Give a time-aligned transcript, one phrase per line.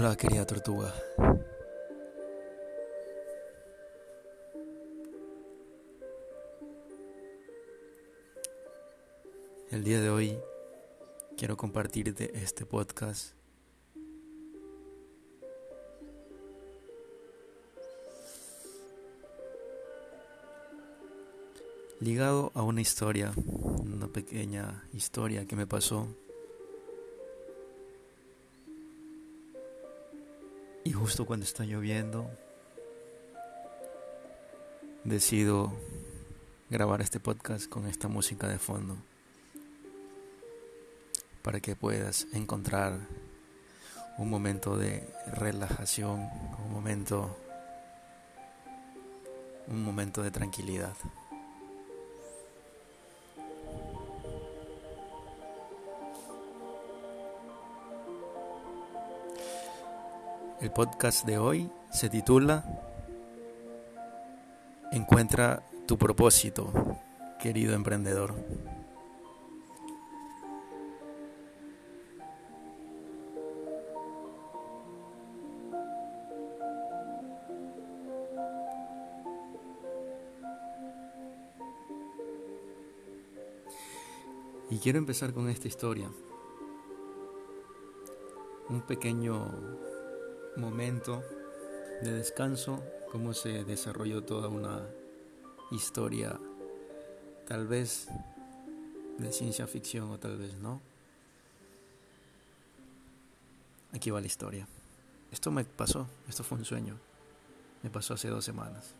[0.00, 0.94] Hola querida tortuga.
[9.72, 10.38] El día de hoy
[11.36, 13.32] quiero compartirte este podcast
[21.98, 26.06] ligado a una historia, una pequeña historia que me pasó
[30.98, 32.28] justo cuando está lloviendo,
[35.04, 35.72] decido
[36.70, 38.96] grabar este podcast con esta música de fondo
[41.42, 42.98] para que puedas encontrar
[44.18, 46.28] un momento de relajación,
[46.64, 47.36] un momento
[49.68, 50.94] un momento de tranquilidad.
[60.60, 62.64] El podcast de hoy se titula
[64.90, 66.72] Encuentra tu propósito,
[67.38, 68.34] querido emprendedor.
[84.70, 86.10] Y quiero empezar con esta historia.
[88.68, 89.87] Un pequeño
[90.58, 91.22] momento
[92.02, 94.86] de descanso, cómo se desarrolló toda una
[95.70, 96.38] historia,
[97.46, 98.08] tal vez
[99.18, 100.80] de ciencia ficción o tal vez no.
[103.92, 104.66] Aquí va la historia.
[105.32, 106.98] Esto me pasó, esto fue un sueño.
[107.82, 108.94] Me pasó hace dos semanas.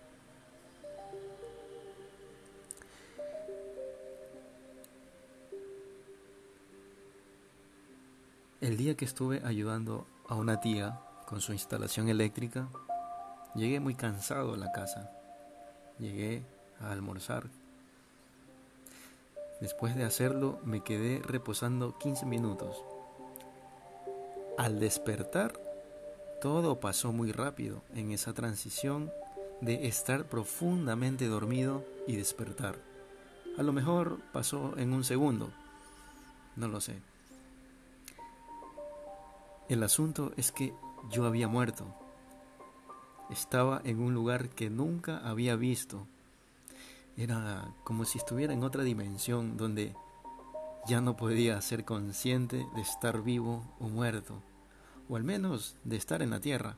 [8.60, 12.68] El día que estuve ayudando a una tía con su instalación eléctrica,
[13.54, 15.10] llegué muy cansado a la casa.
[15.98, 16.42] Llegué
[16.80, 17.44] a almorzar.
[19.60, 22.82] Después de hacerlo me quedé reposando 15 minutos.
[24.56, 25.52] Al despertar,
[26.40, 29.12] todo pasó muy rápido en esa transición
[29.60, 32.76] de estar profundamente dormido y despertar.
[33.58, 35.50] A lo mejor pasó en un segundo,
[36.56, 36.94] no lo sé.
[39.68, 40.72] El asunto es que
[41.10, 41.86] yo había muerto.
[43.30, 46.06] Estaba en un lugar que nunca había visto.
[47.16, 49.94] Era como si estuviera en otra dimensión donde
[50.86, 54.40] ya no podía ser consciente de estar vivo o muerto,
[55.08, 56.76] o al menos de estar en la tierra.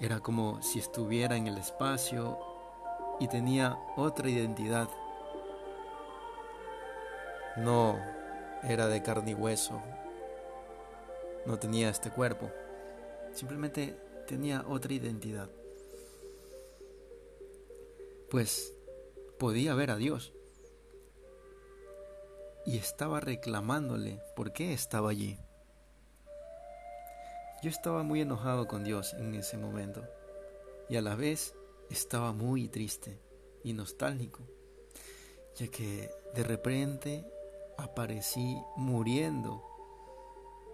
[0.00, 2.38] Era como si estuviera en el espacio
[3.20, 4.88] y tenía otra identidad.
[7.56, 7.98] No
[8.62, 9.80] era de carne y hueso,
[11.46, 12.50] no tenía este cuerpo,
[13.32, 13.96] simplemente
[14.26, 15.48] tenía otra identidad.
[18.30, 18.74] Pues
[19.38, 20.32] podía ver a Dios
[22.64, 25.38] y estaba reclamándole por qué estaba allí.
[27.62, 30.04] Yo estaba muy enojado con Dios en ese momento
[30.88, 31.54] y a la vez
[31.90, 33.20] estaba muy triste
[33.62, 34.40] y nostálgico,
[35.54, 37.24] ya que de repente
[37.78, 39.75] aparecí muriendo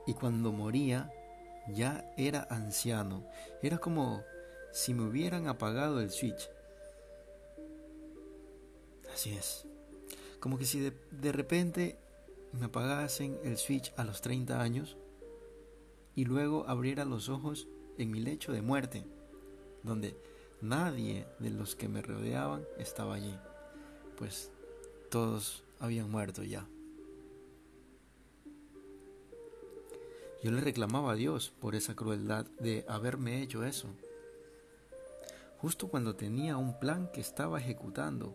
[0.06, 1.12] y cuando moría
[1.68, 3.24] ya era anciano.
[3.62, 4.22] Era como
[4.72, 6.50] si me hubieran apagado el switch.
[9.12, 9.66] Así es.
[10.40, 11.98] Como que si de, de, repente
[12.52, 14.96] me apagasen el switch a los 30 años
[16.16, 19.04] y luego abriera los ojos en mi lecho de muerte,
[19.82, 20.16] donde
[20.60, 23.36] nadie de los que me rodeaban estaba allí,
[24.16, 24.50] pues
[25.10, 26.66] todos habían muerto ya.
[30.42, 33.88] Yo le reclamaba a Dios por esa crueldad de haberme hecho eso.
[35.58, 38.34] Justo cuando tenía un plan que estaba ejecutando,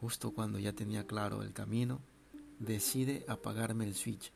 [0.00, 2.00] justo cuando ya tenía claro el camino,
[2.58, 4.32] decide apagarme el switch.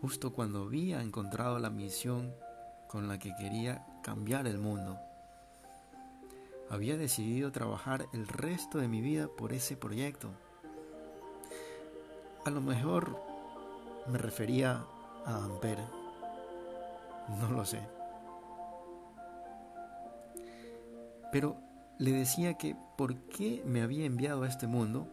[0.00, 2.34] Justo cuando había encontrado la misión
[2.88, 4.98] con la que quería cambiar el mundo.
[6.68, 10.30] Había decidido trabajar el resto de mi vida por ese proyecto.
[12.44, 13.25] A lo mejor
[14.08, 14.84] me refería
[15.24, 15.84] a Ampere.
[17.40, 17.80] No lo sé.
[21.32, 21.56] Pero
[21.98, 25.08] le decía que por qué me había enviado a este mundo,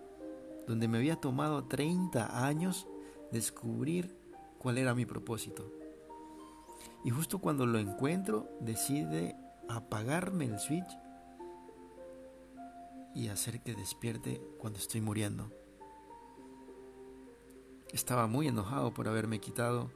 [0.68, 2.88] donde me había tomado 30 años
[3.32, 4.16] descubrir
[4.60, 5.70] cuál era mi propósito.
[7.04, 9.36] Y justo cuando lo encuentro, decide
[9.68, 10.98] apagarme el switch
[13.16, 15.52] y hacer que despierte cuando estoy muriendo.
[17.94, 19.92] Estaba muy enojado por haberme quitado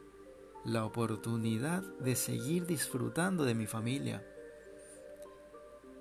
[0.64, 4.24] la oportunidad de seguir disfrutando de mi familia.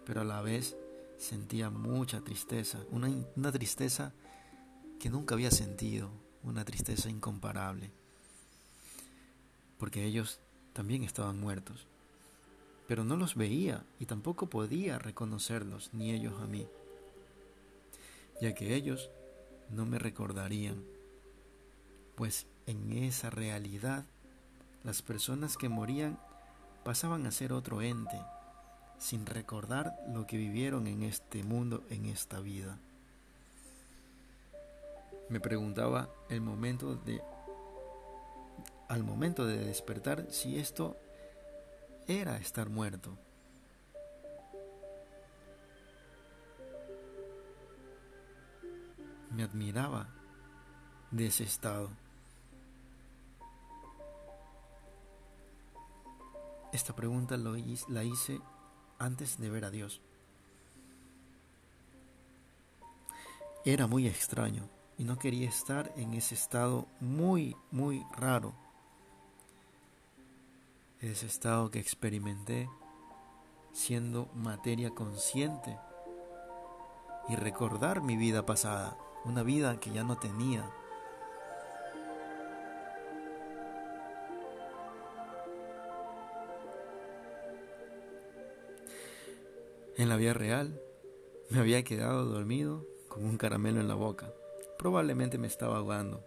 [0.05, 0.77] Pero a la vez
[1.17, 4.13] sentía mucha tristeza, una, una tristeza
[5.01, 6.11] que nunca había sentido,
[6.43, 7.91] una tristeza incomparable,
[9.79, 10.41] porque ellos
[10.75, 11.87] también estaban muertos,
[12.87, 16.67] pero no los veía y tampoco podía reconocerlos, ni ellos a mí,
[18.41, 19.11] ya que ellos
[19.71, 20.96] no me recordarían,
[22.17, 24.05] pues en esa realidad
[24.83, 26.19] las personas que morían
[26.85, 28.21] pasaban a ser otro ente,
[28.99, 32.79] sin recordar lo que vivieron en este mundo, en esta vida.
[35.29, 37.21] Me preguntaba el momento de
[38.89, 40.97] al momento de despertar si esto
[42.07, 43.19] era estar muerto.
[49.33, 50.09] Me admiraba
[51.11, 51.91] de ese estado.
[56.77, 58.39] Esta pregunta la hice
[58.99, 60.03] antes de ver a Dios.
[63.65, 64.69] Era muy extraño
[64.99, 68.53] y no quería estar en ese estado muy, muy raro.
[71.01, 72.69] Ese estado que experimenté
[73.73, 75.79] siendo materia consciente
[77.31, 80.71] y recordar mi vida pasada, una vida que ya no tenía.
[89.99, 90.79] En la vida real
[91.49, 94.31] me había quedado dormido con un caramelo en la boca.
[94.77, 96.23] Probablemente me estaba ahogando.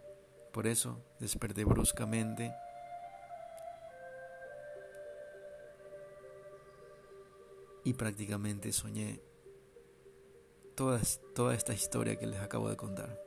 [0.52, 2.52] Por eso desperté bruscamente.
[7.84, 9.22] Y prácticamente soñé
[10.76, 11.00] toda,
[11.36, 13.22] toda esta historia que les acabo de contar.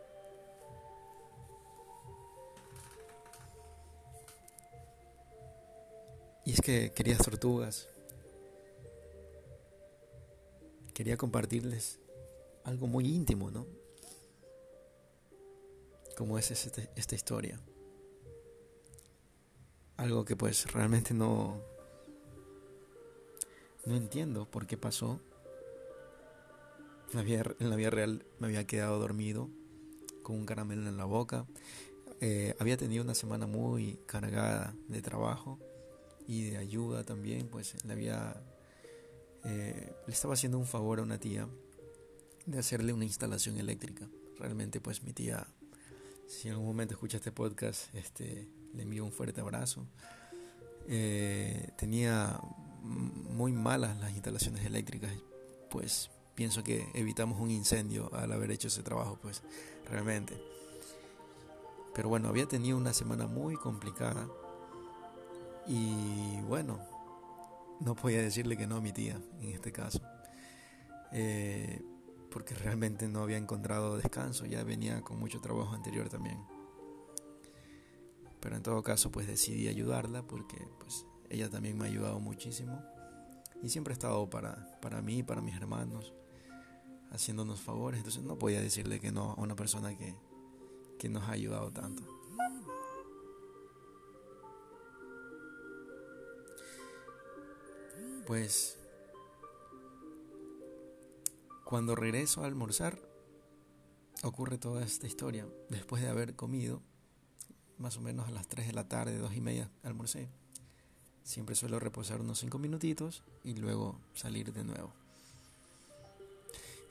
[6.45, 7.88] Y es que quería tortugas.
[10.94, 11.99] Quería compartirles
[12.65, 13.67] algo muy íntimo, ¿no?
[16.17, 17.61] como es este, esta historia.
[19.97, 21.61] Algo que pues realmente no,
[23.85, 25.21] no entiendo por qué pasó.
[27.12, 29.50] En la, vida, real me había quedado dormido
[30.23, 31.47] con un caramelo en la boca.
[32.21, 35.59] Eh, había tenido una semana muy cargada de trabajo
[36.27, 38.43] y de ayuda también, pues le había
[39.44, 41.49] eh, le estaba haciendo un favor a una tía
[42.47, 44.09] de hacerle una instalación eléctrica.
[44.39, 45.47] Realmente pues mi tía
[46.33, 49.87] si en algún momento escucha este podcast, este, le envío un fuerte abrazo.
[50.89, 52.41] Eh, tenía
[52.83, 55.12] muy malas las instalaciones eléctricas,
[55.71, 59.43] pues pienso que evitamos un incendio al haber hecho ese trabajo, pues
[59.88, 60.43] realmente.
[61.95, 64.27] Pero bueno, había tenido una semana muy complicada
[65.69, 66.81] y bueno,
[67.84, 70.00] no podía decirle que no a mi tía en este caso.
[71.12, 71.82] Eh,
[72.31, 76.38] porque realmente no había encontrado descanso, ya venía con mucho trabajo anterior también.
[78.40, 82.83] Pero en todo caso pues decidí ayudarla porque pues ella también me ha ayudado muchísimo
[83.62, 86.12] y siempre ha estado para, para mí para mis hermanos
[87.11, 90.16] haciéndonos favores, entonces no podía decirle que no a una persona que,
[90.99, 92.02] que nos ha ayudado tanto.
[98.26, 98.79] Pues
[101.64, 102.99] cuando regreso a almorzar,
[104.23, 105.47] ocurre toda esta historia.
[105.69, 106.83] Después de haber comido,
[107.79, 110.29] más o menos a las 3 de la tarde, 2 y media, almorcé.
[111.25, 114.93] Siempre suelo reposar unos 5 minutitos y luego salir de nuevo.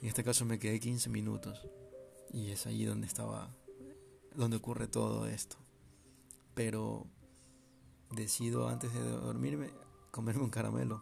[0.02, 1.62] En este caso me quedé 15 minutos
[2.34, 3.50] y es allí donde estaba,
[4.36, 5.58] donde ocurre todo esto.
[6.56, 7.06] Pero
[8.10, 9.70] decido antes de dormirme
[10.12, 11.02] comerme un caramelo.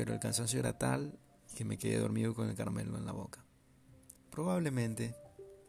[0.00, 1.12] Pero el cansancio era tal
[1.54, 3.44] que me quedé dormido con el caramelo en la boca.
[4.30, 5.14] Probablemente,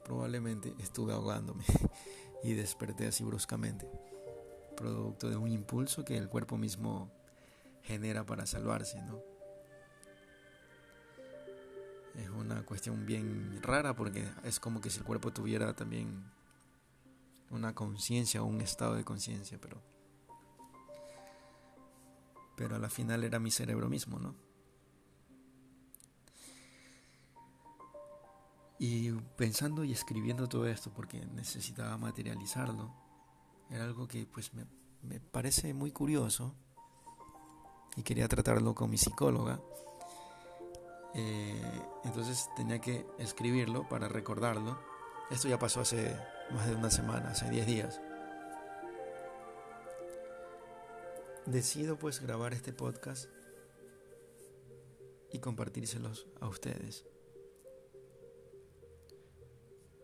[0.06, 1.66] probablemente estuve ahogándome
[2.42, 3.90] y desperté así bruscamente,
[4.78, 7.12] producto de un impulso que el cuerpo mismo
[7.82, 9.20] genera para salvarse, ¿no?
[12.16, 16.24] Es una cuestión bien rara porque es como que si el cuerpo tuviera también
[17.50, 19.82] una conciencia o un estado de conciencia, pero
[22.56, 24.36] pero a la final era mi cerebro mismo, ¿no?
[28.80, 32.94] Y pensando y escribiendo todo esto, porque necesitaba materializarlo,
[33.70, 34.66] era algo que pues me,
[35.04, 36.56] me parece muy curioso
[37.96, 39.60] y quería tratarlo con mi psicóloga.
[41.14, 44.80] Eh, entonces tenía que escribirlo para recordarlo.
[45.30, 46.18] Esto ya pasó hace
[46.52, 48.02] más de una semana, hace 10 días.
[51.46, 53.30] Decido pues grabar este podcast
[55.32, 57.06] y compartírselos a ustedes.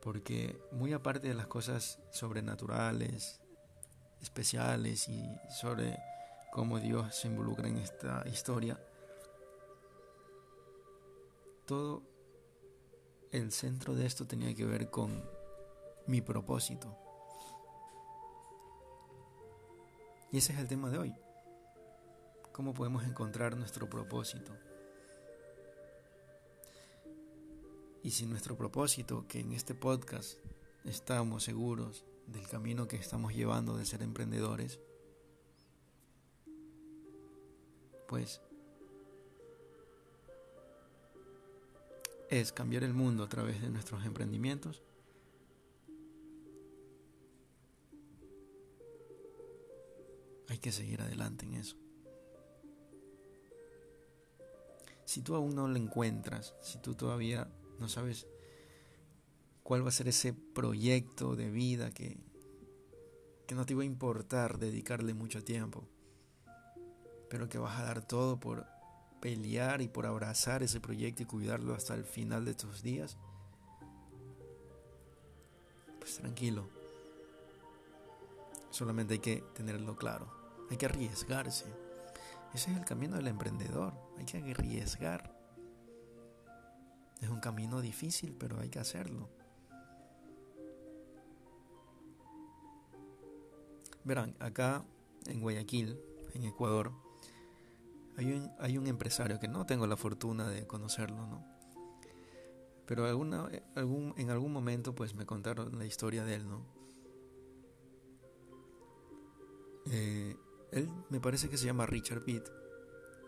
[0.02, 3.42] Porque muy aparte de las cosas sobrenaturales,
[4.22, 5.98] especiales y sobre
[6.52, 8.80] cómo Dios se involucra en esta historia,
[11.66, 12.04] todo
[13.32, 15.24] el centro de esto tenía que ver con
[16.08, 16.98] mi propósito.
[20.32, 21.27] Y ese es el tema de hoy.
[22.58, 24.52] ¿Cómo podemos encontrar nuestro propósito?
[28.02, 30.40] Y si nuestro propósito, que en este podcast
[30.84, 34.80] estamos seguros del camino que estamos llevando de ser emprendedores,
[38.08, 38.42] pues
[42.32, 44.82] es cambiar el mundo a través de nuestros emprendimientos,
[50.50, 51.87] hay que seguir adelante en eso.
[55.18, 57.48] Si tú aún no lo encuentras, si tú todavía
[57.80, 58.28] no sabes
[59.64, 62.20] cuál va a ser ese proyecto de vida que,
[63.48, 65.88] que no te va a importar dedicarle mucho tiempo,
[67.32, 68.68] pero que vas a dar todo por
[69.20, 73.18] pelear y por abrazar ese proyecto y cuidarlo hasta el final de tus días,
[75.98, 76.70] pues tranquilo.
[78.70, 80.32] Solamente hay que tenerlo claro.
[80.70, 81.87] Hay que arriesgarse.
[82.54, 83.94] Ese es el camino del emprendedor.
[84.18, 85.36] Hay que arriesgar.
[87.22, 89.30] Es un camino difícil, pero hay que hacerlo.
[94.04, 94.86] Verán, acá
[95.26, 96.00] en Guayaquil,
[96.34, 96.94] en Ecuador,
[98.16, 101.46] hay un, hay un empresario que no tengo la fortuna de conocerlo, ¿no?
[102.86, 106.66] Pero alguna, algún, en algún momento pues me contaron la historia de él, ¿no?
[109.92, 110.38] Eh,
[110.72, 112.44] él me parece que se llama Richard Pitt.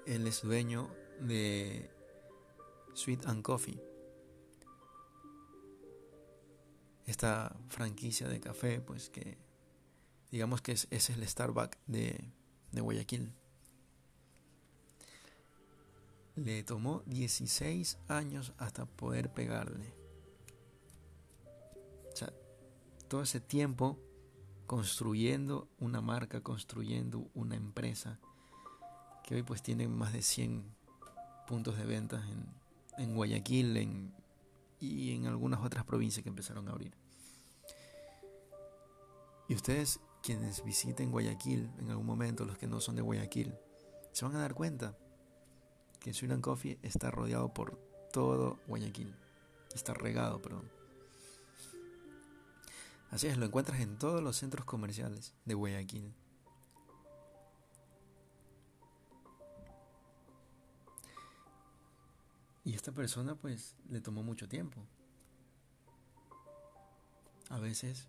[0.06, 1.90] Él es dueño de
[2.94, 3.82] Sweet and Coffee.
[7.06, 9.38] Esta franquicia de café, pues que
[10.32, 12.32] digamos que es, es el Starbucks de,
[12.72, 13.34] de Guayaquil.
[16.36, 19.94] Le tomó 16 años hasta poder pegarle.
[22.14, 22.32] O sea,
[23.08, 24.00] todo ese tiempo
[24.70, 28.20] construyendo una marca, construyendo una empresa
[29.24, 30.64] que hoy pues tiene más de 100
[31.48, 32.24] puntos de ventas
[33.00, 34.14] en, Guayaquil
[34.80, 36.96] y en algunas otras provincias que empezaron a abrir.
[39.48, 43.56] Y ustedes quienes visiten Guayaquil en algún momento, los que no son de Guayaquil,
[44.12, 44.96] se van a dar cuenta
[46.00, 47.80] que Surinam Coffee está rodeado por
[48.14, 49.16] todo Guayaquil.
[49.74, 50.79] Está regado, perdón.
[53.12, 56.14] Así es, lo encuentras en todos los centros comerciales de Guayaquil.
[62.64, 64.86] Y esta persona pues le tomó mucho tiempo.
[67.50, 68.08] A veces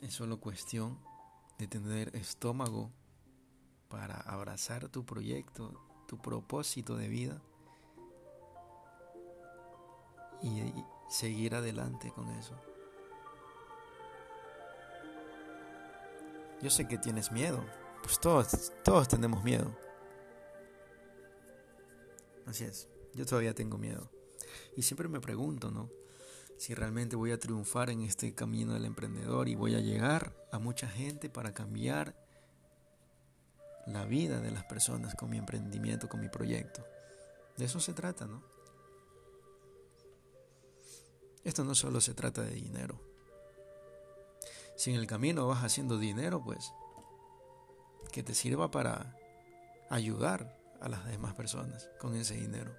[0.00, 0.98] es solo cuestión
[1.58, 2.90] de tener estómago
[3.90, 5.78] para abrazar tu proyecto,
[6.08, 7.42] tu propósito de vida
[10.42, 10.72] y
[11.10, 12.71] seguir adelante con eso.
[16.62, 17.64] Yo sé que tienes miedo,
[18.02, 19.76] pues todos, todos tenemos miedo.
[22.46, 24.10] Así es, yo todavía tengo miedo.
[24.76, 25.90] Y siempre me pregunto, ¿no?
[26.56, 30.60] Si realmente voy a triunfar en este camino del emprendedor y voy a llegar a
[30.60, 32.14] mucha gente para cambiar
[33.86, 36.86] la vida de las personas con mi emprendimiento, con mi proyecto.
[37.56, 38.42] De eso se trata, ¿no?
[41.42, 43.11] Esto no solo se trata de dinero.
[44.82, 46.74] Si en el camino vas haciendo dinero, pues
[48.10, 49.16] que te sirva para
[49.90, 52.74] ayudar a las demás personas con ese dinero.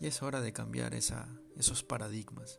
[0.00, 2.58] Y es hora de cambiar esa, esos paradigmas.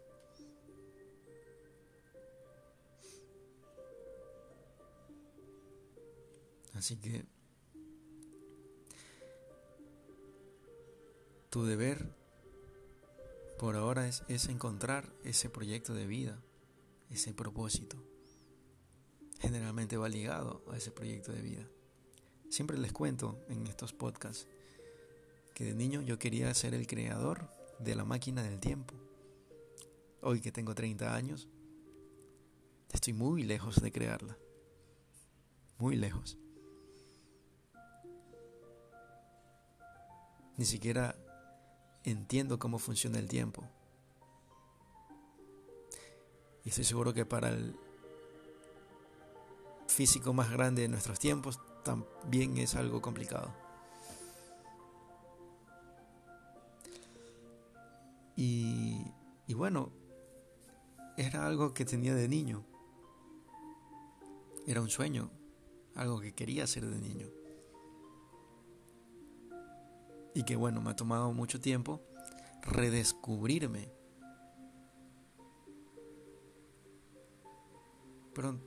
[6.73, 7.25] Así que
[11.49, 12.15] tu deber
[13.59, 16.41] por ahora es, es, encontrar ese proyecto de vida,
[17.11, 18.03] ese propósito.
[19.39, 21.67] Generalmente va ligado a ese proyecto de vida.
[22.49, 24.47] Siempre les cuento en estos podcasts
[25.53, 27.49] que de niño yo quería ser el creador
[27.79, 28.93] de la máquina del tiempo.
[30.21, 31.47] Hoy que tengo 30 años,
[32.91, 34.37] estoy muy lejos de crearla.
[35.77, 36.37] Muy lejos.
[40.57, 41.15] Ni siquiera
[42.03, 43.67] entiendo cómo funciona el tiempo.
[46.63, 47.75] Y estoy seguro que para el
[49.87, 53.53] físico más grande de nuestros tiempos también es algo complicado.
[58.35, 59.05] Y,
[59.53, 59.91] bueno,
[61.15, 62.65] era algo que tenía de niño.
[64.65, 65.29] Era un sueño,
[65.93, 67.27] algo que quería hacer de niño.
[70.33, 72.01] Y que bueno, me ha tomado mucho tiempo
[72.63, 73.91] redescubrirme.
[78.33, 78.57] Pero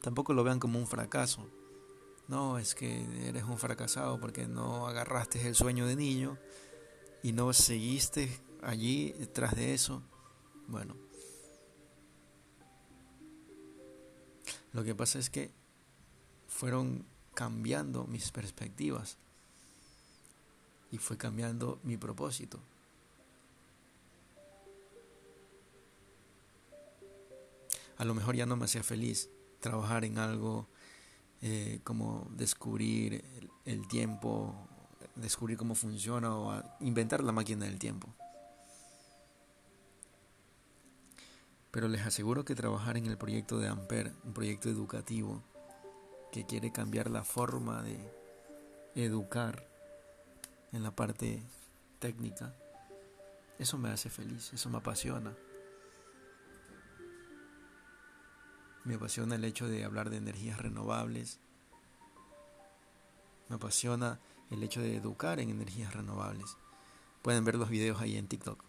[0.00, 1.48] tampoco lo vean como un fracaso.
[2.28, 6.38] No, es que eres un fracasado porque no agarraste el sueño de niño
[7.22, 10.02] y no seguiste allí detrás de eso.
[10.66, 10.96] Bueno,
[14.72, 15.52] lo que pasa es que
[16.48, 19.18] fueron cambiando mis perspectivas
[20.90, 22.60] y fue cambiando mi propósito.
[27.98, 30.68] A lo mejor ya no me hacía feliz trabajar en algo
[31.42, 33.24] eh, como descubrir
[33.64, 34.54] el, tiempo,
[35.14, 38.14] descubrir cómo funciona o inventar la máquina del tiempo.
[41.70, 45.42] Pero les aseguro que trabajar en el proyecto de Ampere, un proyecto educativo
[46.32, 47.98] que quiere cambiar la forma de
[48.94, 49.68] educar
[50.72, 51.42] en la parte
[51.98, 52.54] técnica,
[53.58, 55.34] eso me hace feliz, eso me apasiona.
[58.86, 61.40] Me apasiona el hecho de hablar de energías renovables.
[63.48, 66.56] Me apasiona el hecho de educar en energías renovables.
[67.20, 68.62] Pueden ver los videos ahí en TikTok.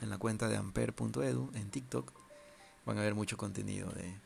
[0.00, 2.10] En la cuenta de ampere.edu en TikTok
[2.86, 4.18] van a ver mucho contenido de,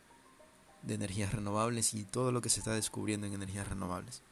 [0.83, 4.23] de energías renovables y todo lo que se está descubriendo en energías renovables.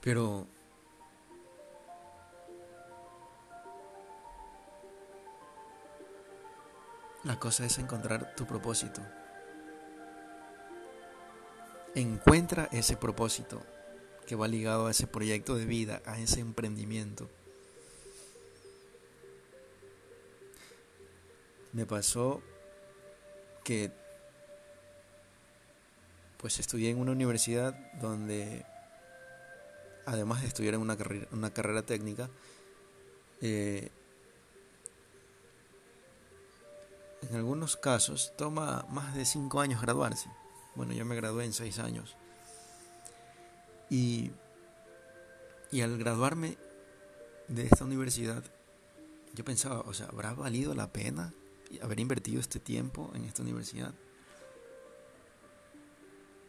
[0.00, 0.46] Pero
[7.26, 9.02] La cosa es encontrar tu propósito.
[11.96, 13.60] Encuentra ese propósito
[14.28, 17.28] que va ligado a ese proyecto de vida, a ese emprendimiento.
[21.72, 22.40] Me pasó
[23.64, 23.90] que
[26.36, 28.64] pues estudié en una universidad donde
[30.04, 32.30] además de estudiar en una carrera, una carrera técnica,
[33.40, 33.90] eh,
[37.28, 40.28] en algunos casos toma más de cinco años graduarse.
[40.74, 42.16] Bueno, yo me gradué en seis años.
[43.90, 44.30] Y,
[45.70, 46.56] y al graduarme
[47.48, 48.44] de esta universidad,
[49.34, 51.32] yo pensaba, o sea, ¿habrá valido la pena
[51.82, 53.94] haber invertido este tiempo en esta universidad?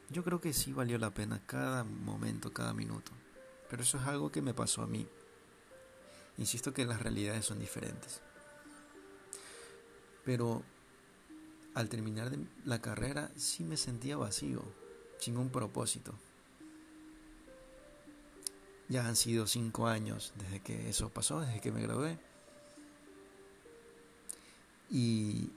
[0.09, 3.11] Yo creo que sí valió la pena cada momento, cada minuto.
[3.69, 5.07] Pero eso es algo que me pasó a mí.
[6.37, 8.21] Insisto que las realidades son diferentes.
[10.27, 10.61] Pero
[11.73, 12.29] al terminar
[12.65, 14.61] la carrera sí me sentía vacío,
[15.19, 16.13] sin un propósito.
[18.89, 22.19] Ya han sido cinco años desde que eso pasó, desde que me gradué.
[24.89, 25.49] Y,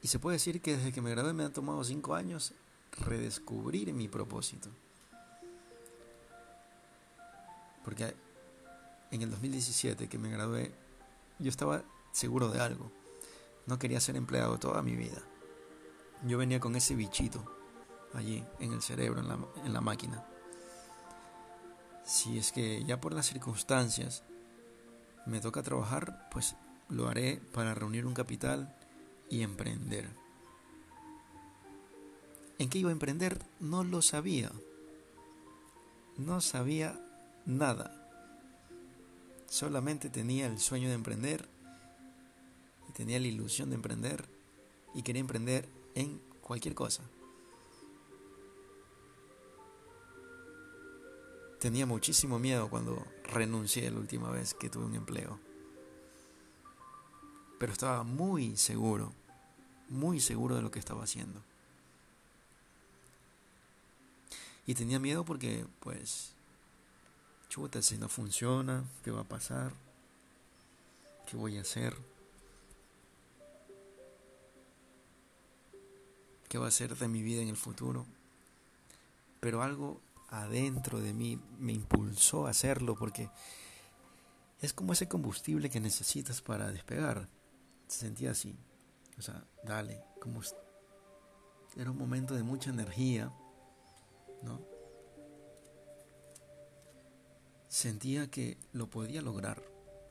[0.00, 2.52] y se puede decir que desde que me gradué me han tomado cinco años
[2.92, 4.70] redescubrir mi propósito.
[7.84, 8.14] Porque
[9.10, 10.72] en el 2017 que me gradué,
[11.40, 11.82] yo estaba
[12.12, 12.99] seguro de algo.
[13.66, 15.22] No quería ser empleado toda mi vida.
[16.24, 17.44] Yo venía con ese bichito
[18.14, 20.24] allí en el cerebro, en la, en la máquina.
[22.04, 24.24] Si es que ya por las circunstancias
[25.26, 26.56] me toca trabajar, pues
[26.88, 28.74] lo haré para reunir un capital
[29.28, 30.10] y emprender.
[32.58, 33.40] ¿En qué iba a emprender?
[33.60, 34.50] No lo sabía.
[36.18, 37.00] No sabía
[37.46, 37.96] nada.
[39.48, 41.48] Solamente tenía el sueño de emprender
[43.00, 44.28] tenía la ilusión de emprender
[44.92, 47.02] y quería emprender en cualquier cosa.
[51.58, 55.40] Tenía muchísimo miedo cuando renuncié la última vez que tuve un empleo.
[57.58, 59.14] Pero estaba muy seguro,
[59.88, 61.42] muy seguro de lo que estaba haciendo.
[64.66, 66.34] Y tenía miedo porque, pues,
[67.48, 69.72] chuta, si no funciona, ¿qué va a pasar?
[71.26, 71.96] ¿Qué voy a hacer?
[76.50, 78.04] Qué va a ser de mi vida en el futuro.
[79.38, 83.30] Pero algo adentro de mí me impulsó a hacerlo porque
[84.60, 87.28] es como ese combustible que necesitas para despegar.
[87.86, 88.58] Se sentía así.
[89.16, 90.40] O sea, dale, como
[91.76, 93.32] era un momento de mucha energía,
[94.42, 94.60] ¿no?
[97.68, 99.62] Sentía que lo podía lograr,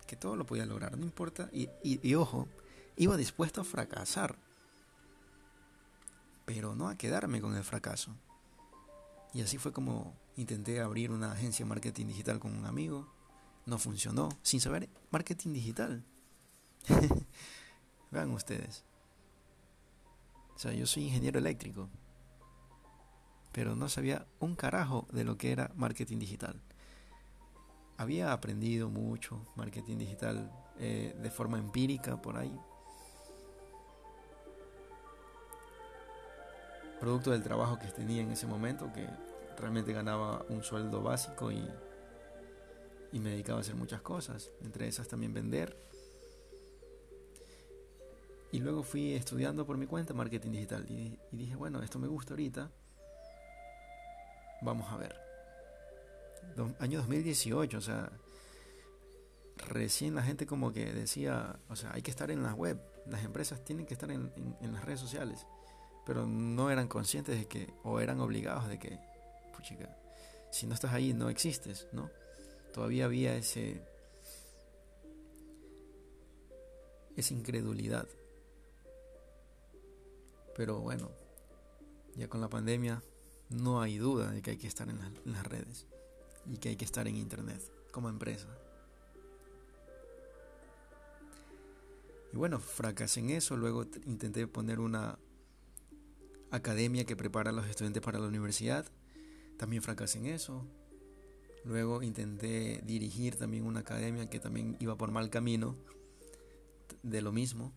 [0.08, 1.50] que todo lo podía lograr, no importa.
[1.52, 2.48] Y, y ojo,
[2.96, 4.38] iba dispuesto a fracasar
[6.50, 8.16] pero no a quedarme con el fracaso.
[9.36, 13.08] Y así fue como intenté abrir una agencia de marketing digital con un amigo.
[13.68, 16.04] No funcionó, sin saber marketing digital.
[18.12, 18.84] Vean ustedes.
[20.56, 21.88] O sea, yo soy ingeniero eléctrico,
[23.52, 26.60] pero no sabía un carajo de lo que era marketing digital.
[27.96, 32.60] Había aprendido mucho marketing digital eh, de forma empírica por ahí,
[37.00, 39.08] producto del trabajo que tenía en ese momento, que
[39.58, 41.66] realmente ganaba un sueldo básico y,
[43.12, 45.76] y me dedicaba a hacer muchas cosas, entre esas también vender.
[48.52, 52.34] Y luego fui estudiando por mi cuenta marketing digital y, dije, bueno, esto me gusta
[52.34, 52.72] ahorita,
[54.62, 55.16] vamos a ver.
[56.80, 58.12] año 2018, o sea,
[59.68, 63.24] recién la gente como que decía, o sea, hay que estar en la web, las
[63.24, 65.46] empresas tienen que estar en, en las redes sociales
[66.10, 68.98] pero no eran conscientes de que, o eran obligados de que,
[69.56, 69.96] puchica,
[70.52, 72.10] si no estás ahí no existes, ¿no?
[72.74, 73.84] Todavía había ese,
[77.16, 78.08] esa incredulidad.
[80.56, 81.12] Pero bueno,
[82.16, 83.04] ya con la pandemia
[83.50, 85.86] no hay duda de que hay que estar en, en las redes
[86.48, 88.48] y que hay que estar en Internet como empresa.
[92.34, 95.20] Y bueno, fracasé en eso, luego intenté poner una
[96.52, 98.86] academia que prepara a los estudiantes para la universidad.
[99.58, 100.66] También fracasé en eso.
[101.66, 105.76] Luego intenté dirigir también una academia que también iba por mal camino
[107.04, 107.74] de lo mismo,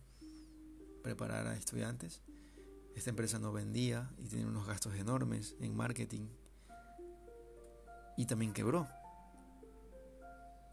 [1.01, 2.21] preparar a estudiantes.
[2.95, 6.27] Esta empresa no vendía y tenía unos gastos enormes en marketing.
[8.17, 8.87] Y también quebró.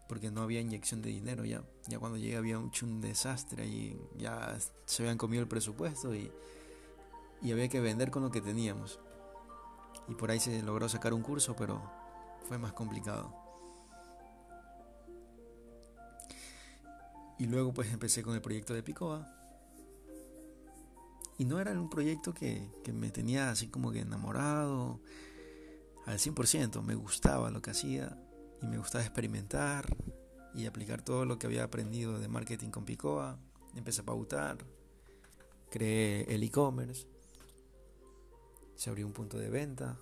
[0.07, 1.63] Porque no había inyección de dinero ya.
[1.87, 6.31] Ya cuando llegué había un, un desastre y ya se habían comido el presupuesto y
[7.41, 8.99] y había que vender con lo que teníamos.
[10.07, 11.81] Y por ahí se logró sacar un curso, pero
[12.47, 13.35] fue más complicado.
[17.39, 19.37] Y luego pues empecé con el proyecto de Picoa.
[21.37, 24.99] Y no era un proyecto que, me tenía así como que enamorado
[26.05, 26.83] al 100%.
[26.83, 28.15] Me gustaba lo que hacía
[28.61, 29.97] y me gustaba experimentar
[30.53, 33.39] y aplicar todo lo que había aprendido de marketing con Picoa.
[33.73, 34.57] Empecé a pautar,
[35.71, 37.07] creé el e-commerce
[38.81, 39.95] se abrió un punto de venta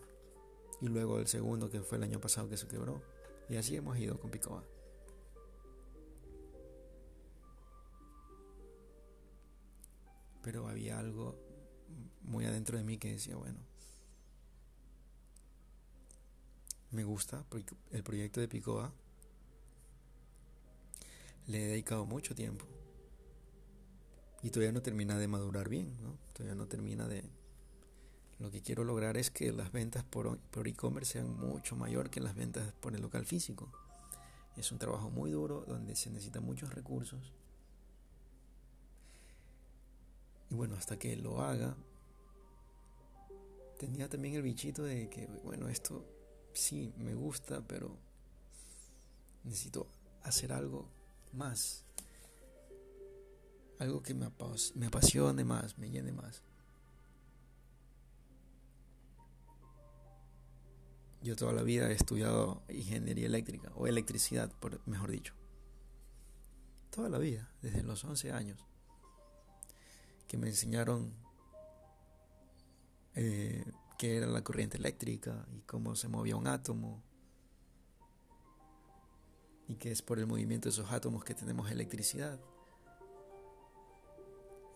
[0.79, 3.03] y luego el segundo que fue el año pasado que se quebró
[3.49, 4.63] y así hemos ido con Picoa.
[10.41, 11.35] Pero había algo
[12.21, 13.59] muy adentro de mí que decía, bueno,
[16.91, 17.45] me gusta
[17.91, 18.93] el proyecto de Picoa.
[21.47, 22.65] Le he dedicado mucho tiempo.
[24.41, 26.17] Y todavía no termina de madurar bien, ¿no?
[26.31, 27.29] Todavía no termina de,
[28.39, 32.35] lo que quiero lograr es que las ventas por, e-commerce sean mucho mayor que las
[32.35, 33.69] ventas por el local físico.
[34.55, 37.33] Es un trabajo muy duro donde se necesitan muchos recursos.
[40.49, 41.75] Y bueno, hasta que lo haga,
[43.77, 46.05] tenía también el bichito de que, bueno, esto
[46.53, 47.97] sí me gusta, pero
[49.43, 49.87] necesito
[50.23, 50.87] hacer algo
[51.33, 51.83] más.
[53.79, 54.25] Algo que me,
[54.85, 56.41] apasione más, me llene más.
[61.21, 65.33] Yo toda la vida he estudiado ingeniería eléctrica o electricidad, por, mejor dicho.
[66.91, 68.59] Toda la vida, desde los 11 años,
[70.27, 71.13] que me enseñaron
[73.15, 73.65] eh,
[73.97, 77.03] qué era la corriente eléctrica y cómo se movía un átomo
[79.67, 82.39] y que es por el movimiento de esos átomos que tenemos electricidad.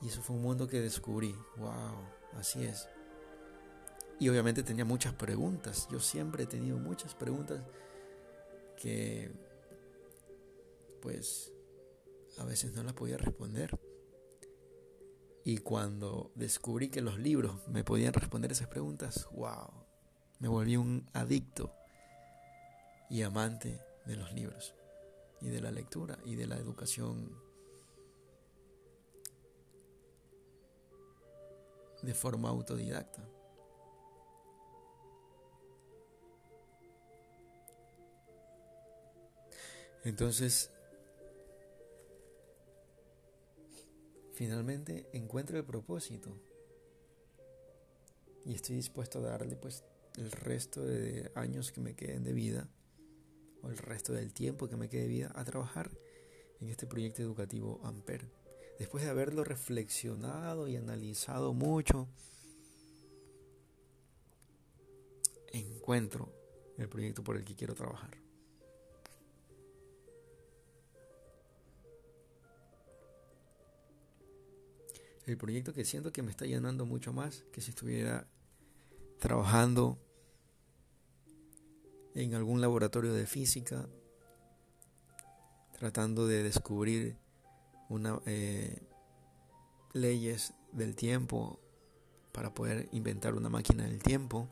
[0.02, 1.34] Y eso fue un mundo que descubrí.
[1.58, 1.96] ¡Wow!
[2.34, 2.88] Así es.
[4.20, 5.88] Y obviamente tenía muchas preguntas.
[5.92, 7.62] Yo siempre he tenido muchas preguntas
[8.78, 9.32] que
[11.02, 11.52] pues
[12.38, 13.78] a veces no las podía responder.
[15.44, 19.70] Y cuando descubrí que los libros me podían responder esas preguntas, wow,
[20.40, 21.74] me volví un adicto
[23.10, 24.74] y amante de los libros
[25.42, 27.38] y de la lectura y de la educación
[32.02, 33.33] de forma autodidacta.
[40.04, 40.70] Entonces,
[44.34, 46.38] finalmente encuentro el propósito
[48.46, 49.84] y estoy dispuesto a darle pues
[50.18, 52.68] el resto de años que me queden de vida
[53.62, 55.90] o el resto del tiempo que me quede de vida a trabajar
[56.60, 58.30] en este proyecto educativo Amper.
[58.80, 62.10] Después de haberlo reflexionado y analizado mucho,
[65.54, 66.34] encuentro
[66.78, 68.23] el proyecto por el que quiero trabajar.
[75.26, 78.28] El proyecto que siento que me está llenando mucho más que si estuviera
[79.20, 79.98] trabajando
[82.16, 83.88] en algún laboratorio de física,
[85.78, 87.16] tratando de descubrir
[87.90, 88.82] una, eh,
[89.94, 91.60] leyes del tiempo
[92.32, 94.50] para poder inventar una máquina del tiempo.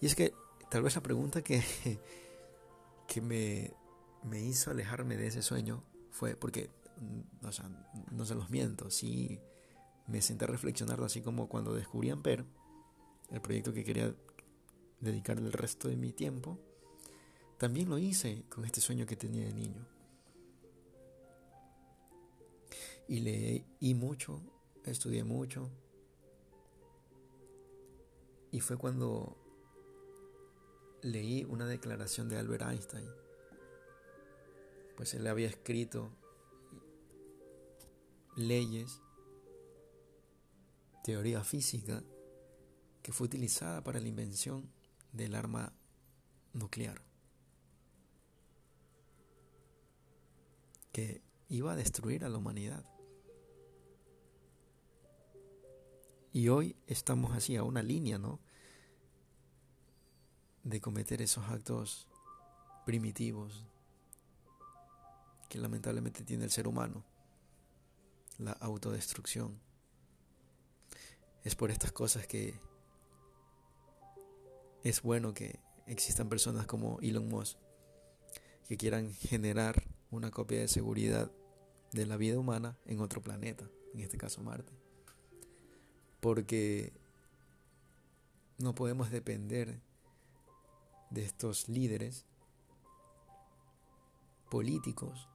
[0.00, 0.34] Y es que
[0.70, 1.62] tal vez la pregunta que,
[3.08, 3.72] que me,
[4.22, 6.70] me hizo alejarme de ese sueño fue porque,
[7.42, 7.68] o sea,
[8.10, 9.40] no se los miento, sí
[10.06, 12.44] me senté a reflexionarlo así como cuando descubrí Ampere,
[13.30, 14.14] el proyecto que quería
[15.00, 16.58] dedicar el resto de mi tiempo,
[17.58, 19.86] también lo hice con este sueño que tenía de niño.
[23.08, 24.40] Y leí mucho,
[24.84, 25.70] estudié mucho.
[28.50, 29.36] Y fue cuando
[31.02, 33.08] leí una declaración de Albert Einstein.
[34.96, 36.10] Pues él había escrito
[38.36, 39.00] leyes,
[41.04, 42.02] teoría física,
[43.02, 44.72] que fue utilizada para la invención
[45.12, 45.72] del arma
[46.52, 47.02] nuclear.
[50.92, 52.84] Que iba a destruir a la humanidad.
[56.32, 58.40] Y hoy estamos así a una línea, ¿no?
[60.62, 62.08] De cometer esos actos
[62.86, 63.66] primitivos
[65.48, 67.04] que lamentablemente tiene el ser humano,
[68.44, 69.60] la autodestrucción.
[71.44, 72.60] Es por estas cosas que
[74.84, 77.58] es bueno que existan personas como Elon Musk
[78.66, 81.30] que quieran generar una copia de seguridad
[81.92, 84.72] de la vida humana en otro planeta, en este caso Marte.
[86.20, 86.92] Porque
[88.58, 89.80] no podemos depender
[91.10, 92.24] de estos líderes
[94.50, 95.28] políticos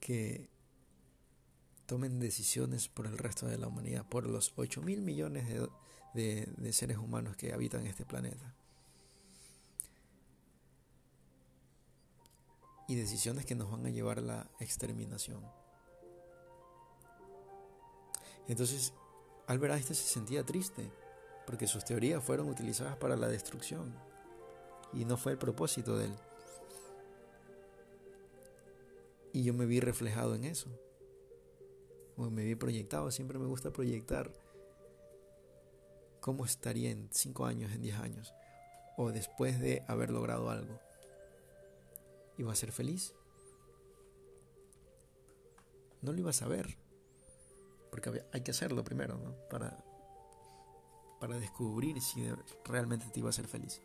[0.00, 0.50] que
[1.86, 5.46] tomen decisiones por el resto de la humanidad, por los 8 mil millones
[6.14, 8.54] de, de seres humanos que habitan este planeta.
[12.86, 15.42] y decisiones que nos van a llevar a la exterminación.
[18.46, 18.92] Entonces,
[19.46, 20.90] Albert Einstein se sentía triste
[21.46, 23.94] porque sus teorías fueron utilizadas para la destrucción
[24.92, 26.14] y no fue el propósito de él.
[29.32, 30.68] Y yo me vi reflejado en eso.
[32.16, 33.10] Me vi proyectado.
[33.10, 34.32] Siempre me gusta proyectar
[36.20, 38.34] cómo estaría en 5 años, en 10 años,
[38.96, 40.78] o después de haber logrado algo
[42.38, 43.14] iba a ser feliz.
[46.02, 46.76] No lo ibas a ver,
[47.90, 49.34] porque hay que hacerlo primero, ¿no?
[49.48, 49.82] Para,
[51.20, 52.26] para descubrir si
[52.64, 53.80] realmente te iba a ser feliz.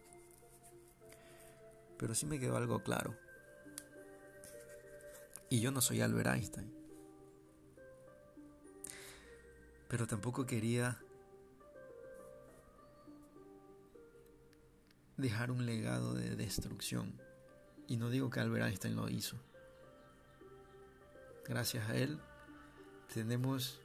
[1.97, 3.15] Pero sí me quedó algo claro.
[5.49, 6.78] Y yo no soy Albert Einstein.
[9.89, 10.97] Pero tampoco quería
[15.17, 17.19] dejar un legado de destrucción.
[17.88, 19.36] Y no digo que Albert Einstein lo hizo.
[21.45, 22.19] Gracias a él
[23.13, 23.82] tenemos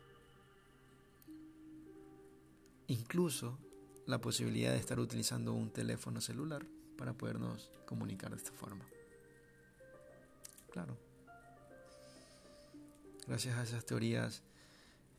[2.89, 3.59] incluso
[4.07, 6.67] la posibilidad de estar utilizando un teléfono celular
[6.99, 8.85] para podernos comunicar de esta forma.
[10.71, 10.97] Claro.
[13.27, 14.43] Gracias a esas teorías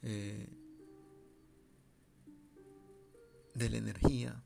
[0.04, 0.48] eh,
[3.56, 4.44] de la energía,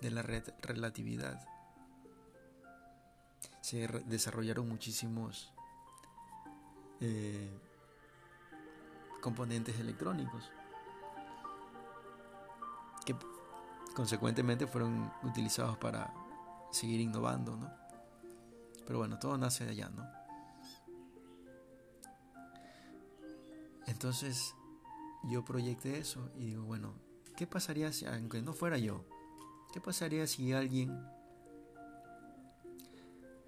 [0.00, 1.46] de la relatividad.
[3.60, 5.52] Se desarrollaron muchísimos
[7.00, 7.50] eh,
[9.20, 10.50] componentes electrónicos
[13.04, 13.14] que
[13.94, 16.14] consecuentemente fueron utilizados para
[16.70, 17.70] seguir innovando, ¿no?
[18.86, 20.06] Pero bueno, todo nace de allá, ¿no?
[23.86, 24.54] Entonces
[25.24, 26.94] yo proyecté eso y digo, bueno,
[27.36, 29.04] ¿qué pasaría si, aunque no fuera yo,
[29.72, 30.98] ¿Qué pasaría si alguien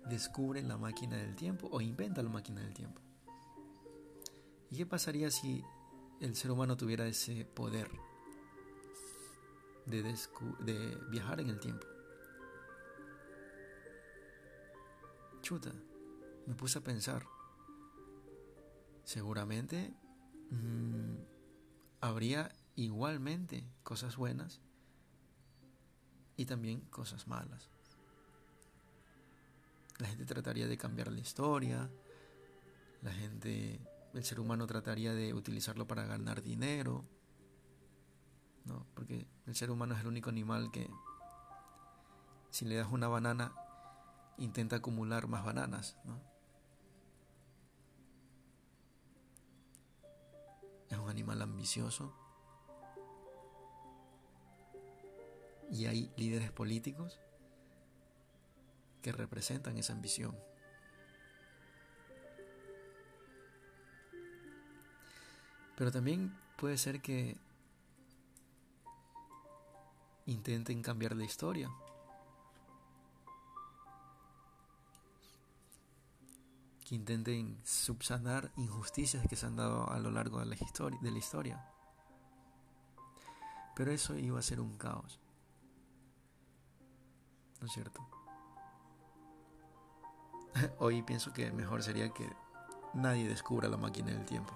[0.06, 3.00] descubre la máquina del tiempo o inventa la máquina del tiempo?
[4.70, 5.64] ¿Y qué pasaría si
[6.20, 7.90] el ser humano tuviera ese poder
[9.86, 11.86] de, de viajar en el tiempo?
[15.40, 15.72] Chuta,
[16.46, 17.24] me puse a pensar.
[19.04, 19.94] Seguramente
[20.50, 21.14] mm,
[22.00, 24.60] habría igualmente cosas buenas
[26.36, 27.68] y también cosas malas.
[29.98, 31.90] La gente trataría de cambiar la historia,
[33.02, 33.80] la gente,
[34.14, 37.04] el ser humano trataría de utilizarlo para ganar dinero,
[38.64, 38.86] ¿no?
[38.94, 40.88] Porque el ser humano es el único animal que
[42.50, 43.52] si le das una banana
[44.38, 46.18] intenta acumular más bananas, ¿no?
[51.30, 52.12] Animal ambicioso.
[55.70, 57.20] Y hay líderes políticos
[59.00, 60.36] que representan esa ambición.
[65.76, 67.36] Pero también puede ser que
[70.26, 71.70] intenten cambiar la historia.
[76.90, 80.56] Que intenten subsanar injusticias que se han dado a lo largo de la,
[81.00, 81.64] de la historia.
[83.76, 85.20] Pero eso iba a ser un caos.
[87.60, 88.04] ¿No es cierto?
[90.80, 92.28] Hoy pienso que mejor sería que
[92.92, 94.52] nadie descubra la máquina del tiempo.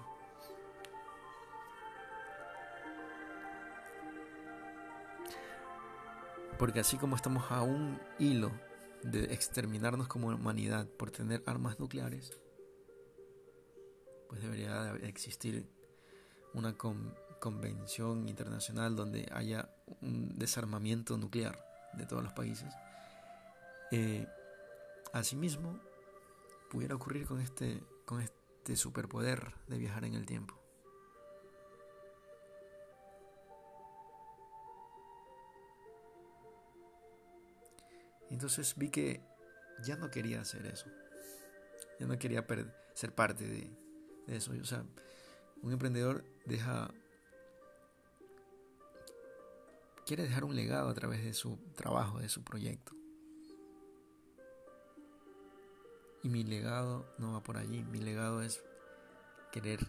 [6.59, 8.51] Porque así como estamos a un hilo
[9.05, 12.37] de exterminarnos como humanidad por tener armas nucleares,
[14.27, 15.69] pues debería existir
[16.53, 16.75] una
[17.39, 19.69] convención internacional donde haya
[20.01, 21.63] un desarmamiento nuclear
[21.93, 22.73] de todos los países.
[23.91, 24.27] Eh,
[25.13, 25.79] asimismo,
[26.71, 30.59] pudiera ocurrir con este, con este superpoder de viajar en el tiempo.
[38.35, 39.21] Entonces vi que
[39.81, 40.87] ya no quería hacer eso.
[42.01, 42.45] Ya no quería
[42.93, 43.71] ser parte de,
[44.27, 44.51] eso.
[44.51, 44.83] O sea,
[45.61, 46.93] un emprendedor deja...
[50.05, 52.91] Quiere dejar un legado a través de su trabajo, de su proyecto.
[56.21, 57.85] Y mi legado no va por allí.
[57.85, 58.61] Mi legado es
[59.53, 59.79] querer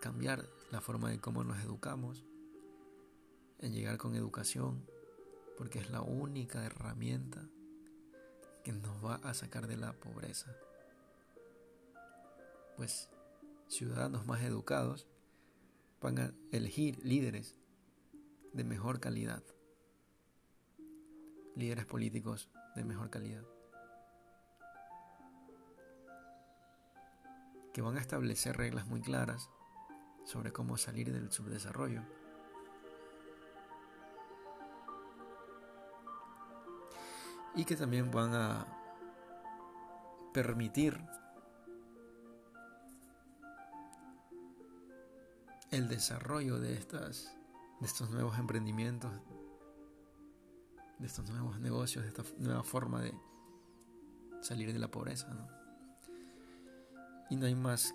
[0.00, 2.24] cambiar la forma de cómo nos educamos,
[3.58, 4.88] en llegar con educación,
[5.56, 7.48] porque es la única herramienta
[8.62, 10.54] que nos va a sacar de la pobreza.
[12.76, 13.08] Pues
[13.68, 15.06] ciudadanos más educados
[16.00, 17.56] van a elegir líderes
[18.52, 19.42] de mejor calidad,
[21.54, 23.44] líderes políticos de mejor calidad,
[27.72, 29.50] que van a establecer reglas muy claras
[30.24, 32.02] sobre cómo salir del subdesarrollo
[37.54, 38.66] y que también van a
[40.32, 41.00] permitir
[45.70, 47.34] el desarrollo de estas
[47.80, 49.12] de estos nuevos emprendimientos
[50.98, 53.14] de estos nuevos negocios de esta nueva forma de
[54.40, 55.28] salir de la pobreza
[57.30, 57.94] y no hay más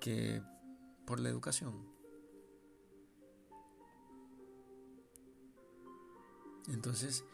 [0.00, 0.42] que
[1.04, 1.92] por la educación.
[6.68, 7.24] Entonces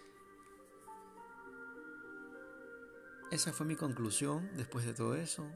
[3.31, 5.47] esa fue mi conclusión después de todo eso.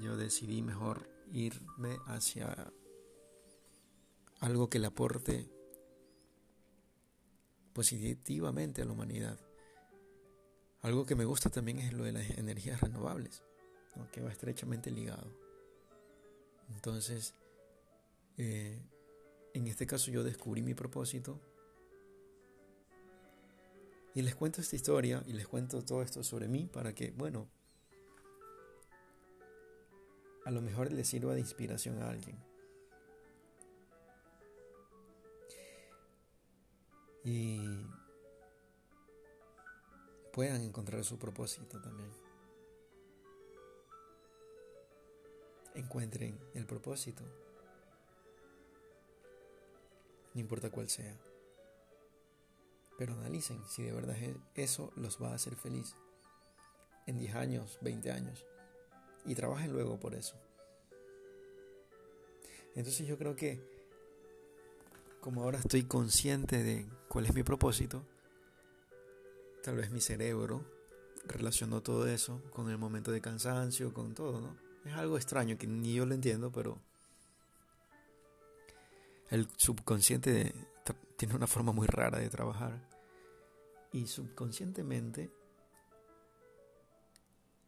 [0.00, 2.72] Yo decidí mejor irme hacia
[4.40, 5.50] algo que le aporte
[7.74, 9.38] positivamente a la humanidad.
[10.80, 13.42] Algo que me gusta también es lo de las energías renovables,
[14.12, 15.30] que va estrechamente ligado.
[16.74, 17.34] Entonces,
[18.38, 18.82] eh,
[19.52, 21.40] en este caso yo descubrí mi propósito
[24.14, 27.48] y les cuento esta historia y les cuento todo esto sobre mí para que, bueno,
[30.44, 32.38] a lo mejor les sirva de inspiración a alguien.
[37.24, 37.58] Y
[40.32, 42.10] puedan encontrar su propósito también.
[45.74, 47.24] Encuentren el propósito,
[50.34, 51.18] no importa cuál sea.
[52.98, 54.16] Pero analicen si de verdad
[54.54, 55.96] eso los va a hacer feliz
[57.06, 58.44] en 10 años, 20 años.
[59.26, 60.36] Y trabajen luego por eso.
[62.74, 63.60] Entonces yo creo que
[65.20, 68.04] como ahora estoy consciente de cuál es mi propósito,
[69.62, 70.62] tal vez mi cerebro
[71.26, 74.56] relacionó todo eso con el momento de cansancio, con todo, ¿no?
[74.84, 76.78] Es algo extraño que ni yo lo entiendo, pero
[79.30, 80.52] el subconsciente
[81.16, 82.88] tiene una forma muy rara de trabajar.
[83.92, 85.30] Y subconscientemente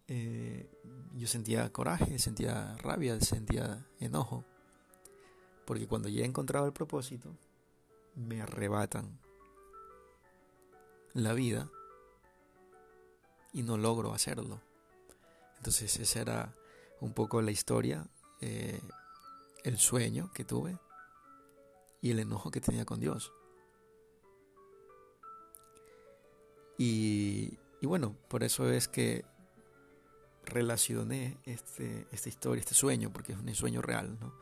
[0.08, 0.70] eh,
[1.14, 4.44] yo sentía coraje, sentía rabia, sentía enojo.
[5.64, 7.36] Porque cuando ya he encontrado el propósito,
[8.14, 9.18] me arrebatan
[11.12, 11.70] la vida
[13.52, 14.60] y no logro hacerlo.
[15.56, 16.54] Entonces esa era
[17.00, 18.06] un poco la historia,
[18.40, 18.80] eh,
[19.64, 20.78] el sueño que tuve
[22.00, 23.32] y el enojo que tenía con Dios.
[26.78, 29.24] Y, y bueno, por eso es que
[30.44, 34.34] relacioné este, esta historia, este sueño, porque es un sueño real, ¿no?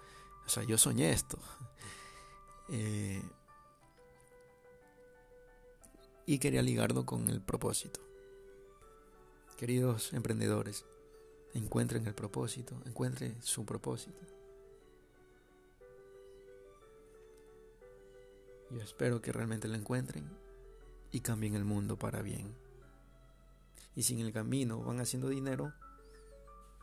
[0.46, 1.38] O sea, yo soñé esto.
[2.70, 3.22] Eh,
[6.24, 8.00] y quería ligarlo con el propósito.
[9.58, 10.86] Queridos emprendedores,
[11.52, 14.18] encuentren el propósito, encuentren su propósito.
[18.74, 20.28] Yo espero que realmente lo encuentren
[21.12, 22.56] y cambien el mundo para bien.
[23.94, 25.72] Y si en el camino van haciendo dinero,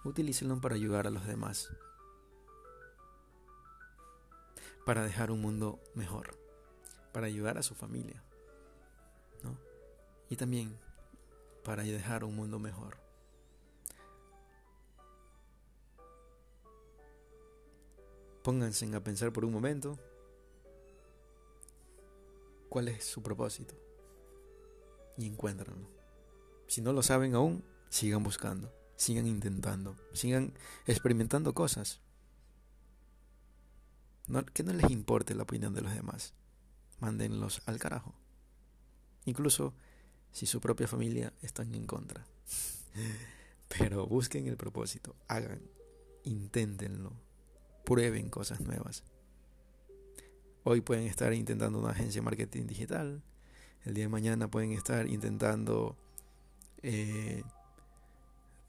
[0.06, 1.70] utilícenlo para ayudar a los demás.
[4.86, 6.39] Para dejar un mundo mejor.
[7.12, 8.24] Para ayudar a su familia.
[9.44, 9.58] ¿no?
[10.30, 10.80] Y también
[11.66, 12.96] para dejar un mundo mejor.
[18.44, 20.00] Pónganse a pensar por un momento
[22.72, 23.76] cuál es su propósito
[25.18, 25.90] y encuéntranlo.
[26.68, 30.54] Si no lo saben aún, sigan buscando, sigan intentando, sigan
[30.88, 32.00] experimentando cosas.
[34.54, 36.34] que no les importe la opinión de los demás.
[37.02, 38.16] Mándenlos al carajo.
[39.26, 39.74] Incluso
[40.32, 42.26] si su propia familia está en contra.
[43.68, 45.62] Pero busquen el propósito, hagan,
[46.24, 47.12] inténtenlo,
[47.84, 49.04] prueben cosas nuevas.
[50.64, 53.24] Hoy pueden estar intentando una agencia de marketing digital,
[53.84, 55.97] el día de mañana pueden estar intentando,
[56.84, 57.43] eh,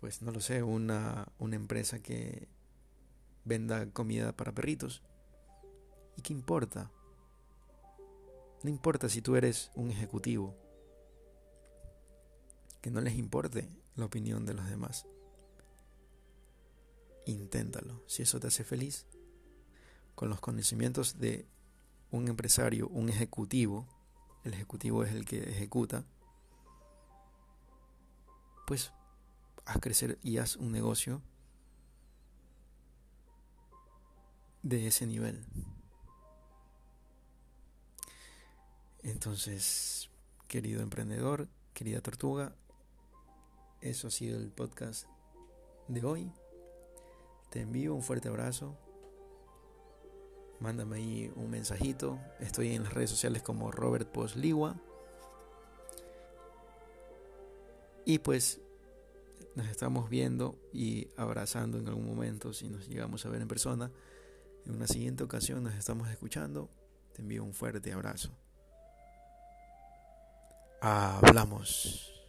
[0.01, 2.49] pues no lo sé, una, una empresa que
[3.45, 5.03] venda comida para perritos.
[6.17, 6.91] ¿Y qué importa?
[8.63, 10.57] No importa si tú eres un ejecutivo
[12.81, 15.07] que no les importe la opinión de los demás.
[17.27, 19.05] Inténtalo, si eso te hace feliz,
[20.15, 21.52] con los conocimientos de
[22.13, 23.89] un empresario, un ejecutivo,
[24.45, 26.05] el ejecutivo es el que ejecuta,
[28.67, 28.93] pues
[29.65, 31.23] haz crecer y haz un negocio
[34.63, 35.45] de ese nivel.
[39.03, 40.11] Entonces,
[40.47, 42.55] querido emprendedor, querida tortuga,
[43.81, 45.09] eso ha sido el podcast
[45.89, 46.33] de hoy.
[47.51, 48.79] Te envío un fuerte abrazo.
[50.63, 52.21] Mándame ahí un mensajito.
[52.39, 54.77] Estoy en las redes sociales como Robert Posliwa.
[58.05, 58.61] Y pues
[59.57, 63.91] nos estamos viendo y abrazando en algún momento si nos llegamos a ver en persona.
[64.65, 66.71] En una siguiente ocasión nos estamos escuchando.
[67.13, 68.31] Te envío un fuerte abrazo.
[70.81, 72.22] Hablamos.